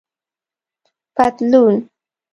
[1.15, 1.75] 👖پطلون